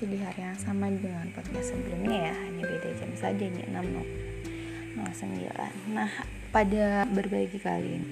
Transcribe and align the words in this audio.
masih 0.00 0.16
di 0.16 0.24
hari 0.24 0.40
yang 0.40 0.56
sama 0.56 0.88
dengan 0.88 1.28
podcast 1.36 1.76
sebelumnya 1.76 2.32
ya. 2.32 2.34
Hanya 2.48 2.64
beda 2.64 2.88
jam 2.96 3.12
saja 3.20 3.44
nih 3.44 3.68
6 3.68 4.96
09 4.96 5.92
Nah 5.92 6.08
pada 6.48 7.04
berbagi 7.04 7.60
kali 7.60 8.00
ini 8.00 8.08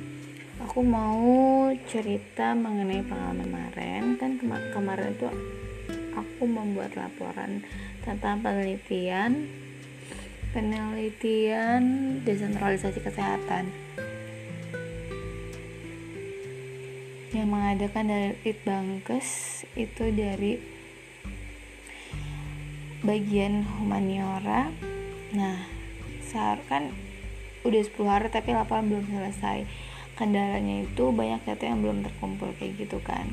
Aku 0.68 0.84
mau 0.84 1.72
cerita 1.88 2.52
mengenai 2.52 3.00
pengalaman 3.08 3.40
kemarin. 3.40 4.20
Kan 4.20 4.36
kemar 4.36 4.68
kemarin 4.76 5.16
itu 5.16 5.32
aku 6.12 6.44
membuat 6.44 6.92
laporan 6.92 7.64
tentang 8.04 8.44
penelitian 8.44 9.48
Penelitian 10.52 11.80
desentralisasi 12.20 13.00
kesehatan. 13.00 13.72
Yang 17.32 17.48
mengadakan 17.48 18.04
dari 18.12 18.36
Litbangkes 18.44 19.28
itu 19.72 20.12
dari 20.12 20.76
bagian 23.02 23.62
humaniora. 23.78 24.70
Nah 25.34 25.58
seharusnya 26.24 26.68
kan 26.68 26.82
udah 27.64 27.82
10 27.82 27.94
hari 28.08 28.28
tapi 28.30 28.54
laporan 28.54 28.90
belum 28.90 29.06
selesai. 29.06 29.66
Kendalanya 30.18 30.82
itu 30.82 31.14
banyak 31.14 31.46
data 31.46 31.64
yang 31.66 31.78
belum 31.78 32.02
terkumpul 32.02 32.50
kayak 32.58 32.74
gitu 32.86 32.98
kan. 33.02 33.30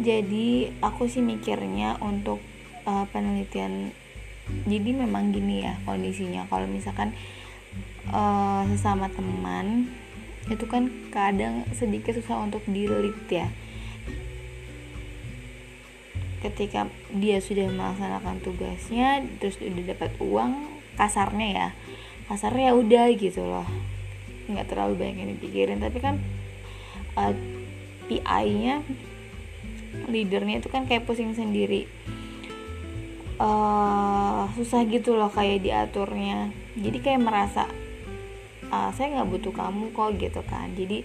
Jadi 0.00 0.72
aku 0.80 1.08
sih 1.08 1.20
mikirnya 1.20 2.00
untuk 2.00 2.40
uh, 2.88 3.04
penelitian 3.12 3.92
jadi 4.66 4.90
memang 4.92 5.32
gini 5.32 5.64
ya 5.64 5.76
kondisinya. 5.84 6.48
Kalau 6.48 6.68
misalkan 6.68 7.16
uh, 8.12 8.64
sesama 8.68 9.08
teman 9.12 9.88
itu 10.50 10.64
kan 10.66 10.90
kadang 11.14 11.62
sedikit 11.76 12.16
susah 12.16 12.42
untuk 12.42 12.64
delete 12.66 13.30
ya 13.30 13.48
ketika 16.40 16.88
dia 17.12 17.38
sudah 17.38 17.68
melaksanakan 17.68 18.40
tugasnya 18.40 19.24
terus 19.38 19.60
udah 19.60 19.84
dapat 19.92 20.10
uang 20.20 20.52
kasarnya 20.96 21.48
ya. 21.52 21.68
Kasarnya 22.28 22.72
ya 22.72 22.74
udah 22.76 23.06
gitu 23.16 23.42
loh. 23.44 23.68
Nggak 24.48 24.72
terlalu 24.72 24.94
banyak 24.96 25.16
yang 25.20 25.30
dipikirin 25.36 25.78
tapi 25.84 25.98
kan 26.00 26.16
uh, 27.16 27.30
eh, 27.30 27.34
PI-nya 28.08 28.82
leadernya 30.10 30.64
itu 30.64 30.68
kan 30.72 30.88
kayak 30.88 31.04
pusing 31.04 31.36
sendiri. 31.36 31.86
Uh, 33.40 34.44
susah 34.56 34.84
gitu 34.88 35.16
loh 35.16 35.32
kayak 35.32 35.64
diaturnya. 35.64 36.52
Jadi 36.76 36.98
kayak 37.00 37.24
merasa 37.24 37.68
uh, 38.72 38.90
saya 38.96 39.20
nggak 39.20 39.28
butuh 39.28 39.52
kamu 39.52 39.92
kok 39.92 40.10
gitu 40.16 40.40
kan. 40.48 40.72
Jadi 40.76 41.04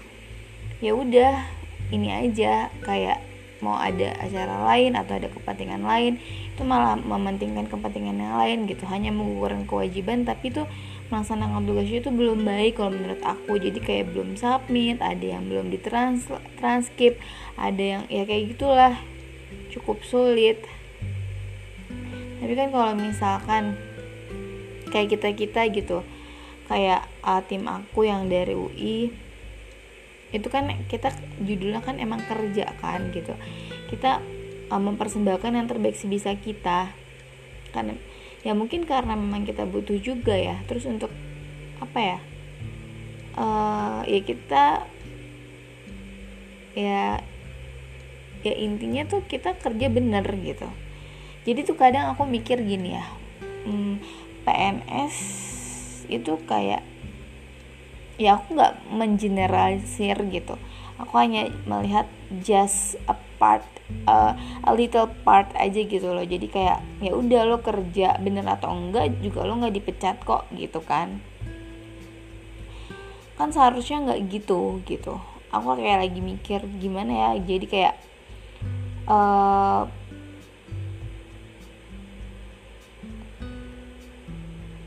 ya 0.80 0.92
udah 0.96 1.48
ini 1.92 2.12
aja 2.12 2.72
kayak 2.84 3.35
mau 3.66 3.82
ada 3.82 4.14
acara 4.22 4.62
lain 4.70 4.94
atau 4.94 5.18
ada 5.18 5.26
kepentingan 5.34 5.82
lain 5.82 6.22
itu 6.54 6.62
malah 6.62 6.94
mementingkan 6.94 7.66
kepentingan 7.66 8.22
yang 8.22 8.38
lain 8.38 8.70
gitu. 8.70 8.86
Hanya 8.86 9.10
mengukurkan 9.10 9.66
kewajiban 9.66 10.22
tapi 10.30 10.54
itu 10.54 10.70
melaksanakan 11.10 11.66
tugasnya 11.66 12.06
itu 12.06 12.12
belum 12.14 12.46
baik 12.46 12.78
kalau 12.78 12.94
menurut 12.94 13.22
aku. 13.26 13.58
Jadi 13.58 13.82
kayak 13.82 14.14
belum 14.14 14.38
submit 14.38 15.02
ada 15.02 15.26
yang 15.26 15.50
belum 15.50 15.74
ditrans 15.74 16.30
transkrip 16.62 17.18
ada 17.58 17.82
yang 17.82 18.02
ya 18.14 18.30
kayak 18.30 18.54
gitulah. 18.54 18.94
Cukup 19.74 20.06
sulit. 20.06 20.62
Tapi 22.38 22.54
kan 22.54 22.70
kalau 22.70 22.94
misalkan 22.94 23.74
kayak 24.94 25.18
kita 25.18 25.30
kita 25.34 25.62
gitu 25.74 25.98
kayak 26.72 27.06
uh, 27.22 27.42
tim 27.46 27.68
aku 27.68 28.08
yang 28.08 28.32
dari 28.32 28.56
UI 28.56 29.14
itu 30.34 30.48
kan 30.50 30.70
kita 30.90 31.14
judulnya 31.42 31.82
kan 31.86 32.02
emang 32.02 32.22
kerja 32.26 32.72
kan 32.82 33.12
gitu. 33.14 33.34
Kita 33.92 34.22
uh, 34.72 34.82
mempersembahkan 34.82 35.52
yang 35.54 35.68
terbaik 35.70 35.98
sebisa 35.98 36.34
kita. 36.38 36.94
Karena 37.74 37.98
ya 38.46 38.54
mungkin 38.54 38.88
karena 38.88 39.14
memang 39.18 39.44
kita 39.44 39.68
butuh 39.68 39.98
juga 40.00 40.34
ya. 40.34 40.62
Terus 40.66 40.86
untuk 40.90 41.12
apa 41.84 42.00
ya 42.00 42.18
uh, 43.36 44.02
ya 44.08 44.20
kita 44.24 44.64
ya 46.76 47.20
ya 48.46 48.54
intinya 48.54 49.04
tuh 49.10 49.26
kita 49.26 49.58
kerja 49.58 49.88
bener 49.90 50.26
gitu. 50.42 50.70
Jadi 51.46 51.62
tuh 51.62 51.78
kadang 51.78 52.10
aku 52.10 52.26
mikir 52.26 52.58
gini 52.66 52.98
ya 52.98 53.06
hmm, 53.66 54.00
PNS 54.46 55.16
itu 56.08 56.38
kayak 56.46 56.86
ya 58.16 58.40
aku 58.40 58.56
nggak 58.56 58.74
mengeneralisir 58.92 60.18
gitu. 60.32 60.56
Aku 60.96 61.14
hanya 61.20 61.52
melihat 61.68 62.08
just 62.40 62.96
a 63.12 63.16
part 63.36 63.68
uh, 64.08 64.32
a 64.64 64.72
little 64.72 65.12
part 65.28 65.52
aja 65.60 65.84
gitu 65.84 66.16
loh. 66.16 66.24
Jadi 66.24 66.48
kayak 66.48 66.80
ya 67.04 67.12
udah 67.12 67.42
lo 67.44 67.60
kerja 67.60 68.16
bener 68.24 68.48
atau 68.48 68.72
enggak 68.72 69.20
juga 69.20 69.44
lo 69.44 69.60
nggak 69.60 69.76
dipecat 69.76 70.18
kok 70.24 70.48
gitu 70.56 70.80
kan. 70.80 71.20
Kan 73.36 73.52
seharusnya 73.52 74.08
nggak 74.08 74.22
gitu 74.32 74.80
gitu. 74.88 75.20
Aku 75.52 75.76
kayak 75.76 76.08
lagi 76.08 76.20
mikir 76.24 76.64
gimana 76.80 77.12
ya? 77.12 77.30
Jadi 77.44 77.66
kayak 77.68 77.96
uh, 79.12 79.84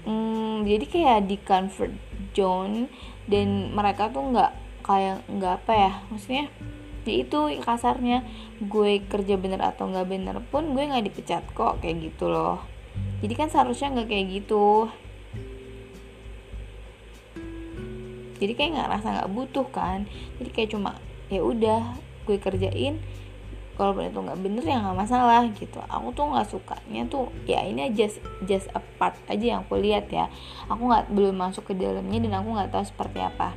hmm, 0.09 0.65
jadi 0.65 0.85
kayak 0.89 1.19
di 1.29 1.37
comfort 1.45 2.08
zone 2.39 2.87
dan 3.27 3.75
mereka 3.75 4.15
tuh 4.15 4.23
nggak 4.31 4.53
kayak 4.87 5.27
nggak 5.27 5.53
apa 5.67 5.73
ya 5.75 5.93
maksudnya 6.09 6.47
ya 7.09 7.15
itu 7.25 7.39
kasarnya 7.65 8.23
gue 8.61 9.01
kerja 9.09 9.41
bener 9.41 9.65
atau 9.65 9.89
nggak 9.89 10.07
bener 10.07 10.37
pun 10.53 10.77
gue 10.77 10.85
nggak 10.85 11.09
dipecat 11.09 11.45
kok 11.57 11.81
kayak 11.81 12.13
gitu 12.13 12.29
loh. 12.29 12.61
Jadi 13.25 13.35
kan 13.35 13.49
seharusnya 13.49 13.97
nggak 13.97 14.09
kayak 14.13 14.27
gitu. 14.29 14.93
Jadi 18.39 18.53
kayak 18.55 18.71
nggak 18.77 18.91
rasa 18.93 19.07
nggak 19.19 19.33
butuh 19.33 19.67
kan. 19.73 20.05
Jadi 20.37 20.51
kayak 20.53 20.71
cuma 20.77 21.01
ya 21.33 21.41
udah 21.41 21.97
gue 22.29 22.37
kerjain 22.37 23.01
kalau 23.79 23.95
itu 24.03 24.19
nggak 24.19 24.43
bener 24.43 24.65
ya 24.67 24.83
nggak 24.83 24.99
masalah 24.99 25.47
gitu. 25.55 25.79
Aku 25.87 26.11
tuh 26.11 26.27
nggak 26.35 26.51
sukanya 26.51 27.07
tuh 27.07 27.31
ya 27.47 27.63
ini 27.63 27.95
just 27.95 28.19
just 28.43 28.67
a 28.75 28.83
part 28.99 29.15
aja 29.31 29.55
yang 29.55 29.61
aku 29.63 29.79
lihat 29.79 30.11
ya. 30.11 30.27
Aku 30.67 30.91
nggak 30.91 31.15
belum 31.15 31.39
masuk 31.39 31.71
ke 31.71 31.79
dalamnya 31.79 32.19
dan 32.27 32.43
aku 32.43 32.59
nggak 32.59 32.75
tahu 32.75 32.83
seperti 32.83 33.23
apa. 33.23 33.55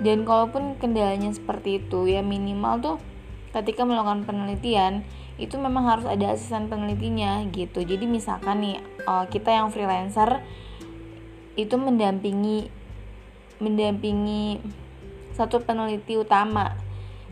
Dan 0.00 0.24
kalaupun 0.24 0.80
kendalanya 0.80 1.28
seperti 1.28 1.84
itu 1.84 2.08
ya 2.08 2.24
minimal 2.24 2.80
tuh 2.80 2.96
ketika 3.52 3.84
melakukan 3.84 4.24
penelitian 4.24 5.04
itu 5.36 5.60
memang 5.60 5.84
harus 5.84 6.08
ada 6.08 6.32
asisten 6.32 6.72
penelitinya 6.72 7.44
gitu. 7.52 7.84
Jadi 7.84 8.08
misalkan 8.08 8.64
nih 8.64 8.80
eh, 8.80 9.24
kita 9.28 9.52
yang 9.52 9.68
freelancer 9.68 10.40
itu 11.60 11.76
mendampingi 11.76 12.72
mendampingi 13.60 14.60
satu 15.36 15.60
peneliti 15.60 16.16
utama 16.16 16.85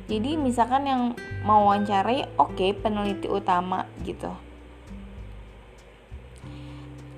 jadi 0.04 0.36
misalkan 0.36 0.84
yang 0.84 1.02
mau 1.48 1.64
wawancarai 1.64 2.36
oke 2.36 2.52
okay, 2.52 2.76
peneliti 2.76 3.24
utama 3.24 3.88
gitu. 4.04 4.28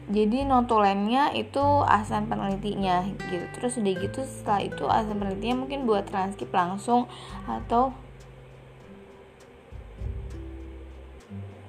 Jadi 0.07 0.47
notulennya 0.47 1.35
itu 1.35 1.83
asal 1.83 2.31
penelitinya 2.31 3.03
gitu. 3.27 3.43
Terus 3.59 3.83
udah 3.83 3.95
gitu 3.99 4.21
setelah 4.23 4.63
itu 4.63 4.85
asal 4.87 5.19
penelitinya 5.19 5.67
mungkin 5.67 5.83
buat 5.83 6.07
transkrip 6.07 6.55
langsung 6.55 7.11
atau 7.51 7.91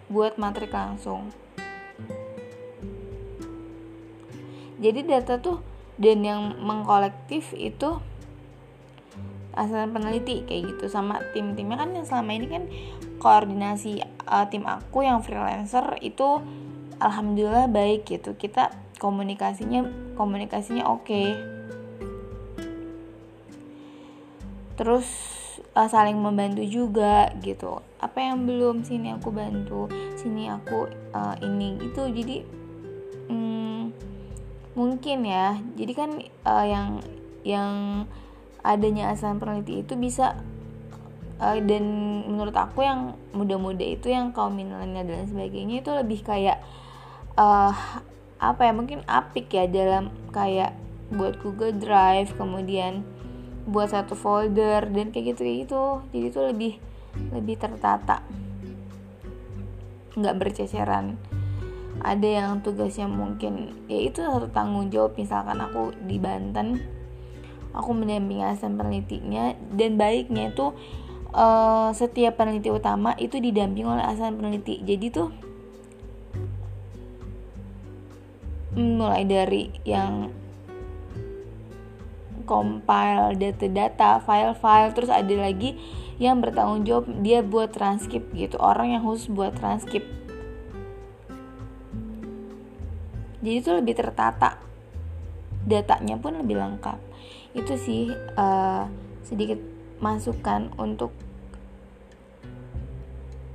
buat 0.06 0.38
materi 0.38 0.70
langsung. 0.70 1.34
Jadi 4.78 5.02
data 5.02 5.42
tuh 5.42 5.66
dan 5.98 6.22
yang 6.22 6.62
mengkolektif 6.62 7.58
itu 7.58 7.98
asal 9.58 9.90
peneliti 9.90 10.46
kayak 10.46 10.78
gitu. 10.78 10.86
Sama 10.88 11.18
tim-timnya 11.34 11.82
kan 11.82 11.90
yang 11.98 12.06
selama 12.06 12.32
ini 12.38 12.48
kan 12.48 12.64
koordinasi 13.18 14.06
uh, 14.30 14.46
tim 14.48 14.64
aku 14.70 15.02
yang 15.02 15.26
freelancer 15.26 15.98
itu 16.06 16.40
alhamdulillah 17.02 17.66
baik 17.68 18.06
gitu. 18.06 18.38
Kita 18.38 18.70
komunikasinya 19.02 20.14
komunikasinya 20.14 20.86
oke. 20.86 21.04
Okay. 21.04 21.58
terus 24.78 25.10
uh, 25.74 25.90
saling 25.90 26.16
membantu 26.16 26.64
juga 26.64 27.34
gitu. 27.42 27.82
Apa 27.98 28.22
yang 28.22 28.46
belum 28.46 28.86
sini 28.86 29.18
aku 29.18 29.34
bantu 29.34 29.90
sini 30.16 30.48
aku 30.54 30.88
uh, 31.12 31.36
ini 31.42 31.82
gitu. 31.82 32.06
Jadi 32.08 32.46
hmm, 33.28 33.82
mungkin 34.78 35.20
ya. 35.26 35.58
Jadi 35.74 35.94
kan 35.98 36.22
uh, 36.46 36.66
yang 36.66 37.02
yang 37.42 37.74
adanya 38.68 39.16
asal 39.16 39.40
peneliti 39.40 39.88
itu 39.88 39.96
bisa 39.96 40.36
uh, 41.40 41.58
dan 41.64 41.84
menurut 42.28 42.54
aku 42.54 42.84
yang 42.84 43.16
muda-muda 43.32 43.88
itu 43.88 44.12
yang 44.12 44.36
kaum 44.36 44.60
milenial 44.60 45.08
dan 45.08 45.24
sebagainya 45.24 45.80
itu 45.80 45.92
lebih 45.96 46.20
kayak 46.28 46.60
uh, 47.40 47.72
apa 48.38 48.62
ya 48.70 48.74
mungkin 48.76 49.02
apik 49.08 49.50
ya 49.50 49.66
dalam 49.66 50.14
kayak 50.36 50.76
buat 51.08 51.40
Google 51.40 51.80
Drive 51.80 52.36
kemudian 52.36 53.08
buat 53.68 53.92
satu 53.92 54.16
folder 54.16 54.88
dan 54.88 55.12
kayak 55.12 55.36
gitu 55.36 55.42
kayak 55.44 55.58
gitu. 55.68 55.84
Jadi 56.16 56.26
itu 56.32 56.40
lebih 56.40 56.74
lebih 57.36 57.56
tertata. 57.60 58.24
Nggak 60.16 60.36
berceceran. 60.40 61.20
Ada 61.98 62.28
yang 62.28 62.62
tugasnya 62.62 63.10
mungkin 63.10 63.74
ya 63.92 64.00
itu 64.08 64.24
satu 64.24 64.48
tanggung 64.52 64.88
jawab. 64.88 65.20
Misalkan 65.20 65.60
aku 65.60 65.92
di 66.08 66.16
Banten 66.16 66.80
aku 67.78 67.94
mendampingi 67.94 68.44
asisten 68.44 68.76
penelitinya 68.76 69.54
dan 69.72 69.96
baiknya 69.96 70.52
itu 70.52 70.74
uh, 71.32 71.94
setiap 71.94 72.42
peneliti 72.42 72.74
utama 72.74 73.14
itu 73.22 73.38
didampingi 73.38 73.88
oleh 73.88 74.06
asisten 74.06 74.36
peneliti. 74.36 74.82
Jadi 74.82 75.06
tuh 75.14 75.30
mulai 78.78 79.26
dari 79.26 79.74
yang 79.86 80.30
compile 82.48 83.36
data-data, 83.36 84.24
file-file, 84.24 84.96
terus 84.96 85.12
ada 85.12 85.36
lagi 85.36 85.76
yang 86.18 86.40
bertanggung 86.40 86.88
jawab 86.88 87.06
dia 87.22 87.44
buat 87.44 87.76
transkrip 87.76 88.32
gitu, 88.34 88.56
orang 88.58 88.96
yang 88.96 89.04
khusus 89.04 89.28
buat 89.28 89.54
transkrip. 89.54 90.06
Jadi 93.44 93.54
itu 93.54 93.70
lebih 93.70 93.94
tertata, 94.00 94.58
datanya 95.68 96.16
pun 96.16 96.40
lebih 96.40 96.58
lengkap. 96.58 96.98
Itu 97.52 97.76
sih 97.76 98.10
uh, 98.40 98.88
sedikit 99.28 99.60
masukan 100.00 100.72
untuk 100.80 101.12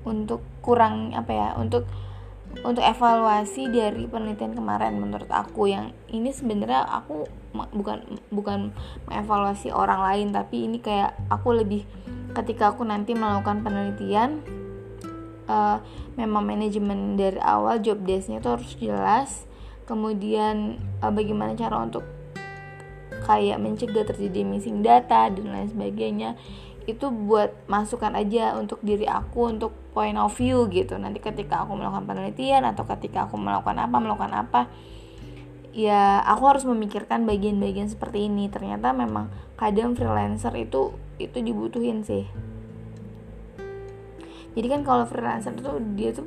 untuk 0.05 0.45
kurang 0.61 1.17
apa 1.17 1.33
ya, 1.33 1.49
untuk 1.57 1.89
untuk 2.61 2.85
evaluasi 2.85 3.73
dari 3.73 4.05
penelitian 4.05 4.53
kemarin 4.53 5.01
menurut 5.01 5.33
aku 5.33 5.73
yang 5.73 5.97
ini 6.13 6.29
sebenarnya 6.37 6.85
aku 6.85 7.25
bukan 7.73 8.21
bukan 8.29 8.77
mengevaluasi 9.09 9.73
orang 9.73 10.05
lain 10.05 10.29
tapi 10.37 10.69
ini 10.69 10.77
kayak 10.77 11.17
aku 11.33 11.57
lebih 11.57 11.89
ketika 12.37 12.77
aku 12.77 12.85
nanti 12.85 13.17
melakukan 13.17 13.65
penelitian 13.65 14.45
uh, 15.49 15.81
memang 16.21 16.45
manajemen 16.45 17.17
dari 17.17 17.41
awal 17.41 17.81
job 17.81 18.05
desknya 18.05 18.45
itu 18.45 18.49
harus 18.53 18.73
jelas 18.77 19.31
kemudian 19.85 20.79
uh, 21.03 21.11
bagaimana 21.11 21.59
cara 21.59 21.83
untuk 21.83 22.07
kayak 23.23 23.59
mencegah 23.63 24.03
terjadi 24.03 24.43
missing 24.43 24.83
data 24.83 25.31
dan 25.31 25.47
lain 25.47 25.69
sebagainya 25.71 26.35
itu 26.83 27.15
buat 27.15 27.55
masukan 27.71 28.19
aja 28.19 28.59
untuk 28.59 28.83
diri 28.83 29.07
aku 29.07 29.55
untuk 29.55 29.71
point 29.95 30.19
of 30.19 30.35
view 30.35 30.67
gitu. 30.67 30.99
Nanti 30.99 31.23
ketika 31.23 31.63
aku 31.63 31.79
melakukan 31.79 32.11
penelitian 32.11 32.67
atau 32.67 32.83
ketika 32.91 33.31
aku 33.31 33.39
melakukan 33.39 33.79
apa 33.79 33.97
melakukan 34.03 34.33
apa 34.35 34.61
ya 35.71 36.21
aku 36.27 36.43
harus 36.51 36.65
memikirkan 36.67 37.23
bagian-bagian 37.23 37.87
seperti 37.87 38.27
ini. 38.27 38.51
Ternyata 38.51 38.91
memang 38.91 39.31
kadang 39.55 39.95
freelancer 39.95 40.51
itu 40.59 40.99
itu 41.23 41.39
dibutuhin 41.39 42.03
sih. 42.03 42.27
Jadi 44.59 44.67
kan 44.67 44.83
kalau 44.83 45.07
freelancer 45.07 45.55
tuh 45.55 45.79
dia 45.95 46.11
tuh 46.11 46.27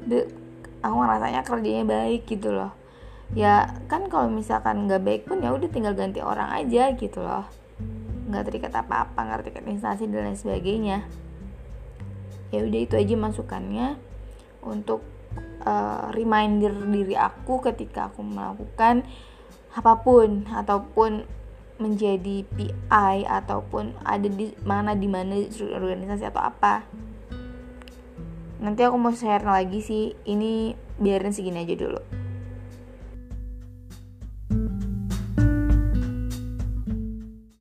aku 0.80 0.96
ngerasanya 0.96 1.44
kerjanya 1.44 1.84
baik 1.84 2.32
gitu 2.32 2.56
loh 2.56 2.85
ya 3.34 3.74
kan 3.90 4.06
kalau 4.06 4.30
misalkan 4.30 4.86
nggak 4.86 5.02
baik 5.02 5.22
pun 5.26 5.42
ya 5.42 5.50
udah 5.50 5.66
tinggal 5.72 5.98
ganti 5.98 6.22
orang 6.22 6.54
aja 6.54 6.94
gitu 6.94 7.26
loh. 7.26 7.50
Nggak 8.30 8.44
terikat 8.52 8.74
apa-apa 8.76 9.18
nggak 9.18 9.40
terikat 9.42 9.64
instansi 9.66 10.06
dan 10.06 10.30
lain 10.30 10.38
sebagainya. 10.38 10.98
Ya 12.54 12.62
udah 12.62 12.80
itu 12.86 12.94
aja 12.94 13.16
masukannya 13.18 13.98
untuk 14.62 15.02
uh, 15.66 16.14
reminder 16.14 16.72
diri 16.86 17.18
aku 17.18 17.60
ketika 17.66 18.14
aku 18.14 18.22
melakukan 18.22 19.02
apa 19.74 19.94
pun 20.06 20.46
ataupun 20.46 21.26
menjadi 21.76 22.48
PI 22.56 23.28
ataupun 23.28 24.00
ada 24.08 24.32
di 24.32 24.56
mana 24.64 24.96
di 24.96 25.10
mana 25.10 25.36
organisasi 25.60 26.24
atau 26.30 26.40
apa. 26.46 26.86
Nanti 28.64 28.88
aku 28.88 28.96
mau 28.96 29.12
share 29.12 29.44
lagi 29.44 29.84
sih. 29.84 30.16
Ini 30.24 30.72
biarin 30.96 31.36
segini 31.36 31.68
aja 31.68 31.76
dulu 31.76 32.15